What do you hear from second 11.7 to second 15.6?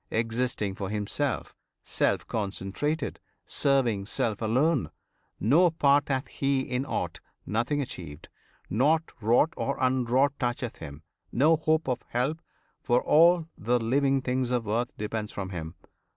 Of help for all the living things of earth Depends from